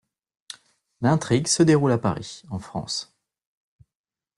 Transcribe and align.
L'intrigue 1.01 1.45
se 1.45 1.61
déroule 1.61 1.91
à 1.91 1.99
Paris, 1.99 2.41
en 2.49 2.57
France. 2.57 3.13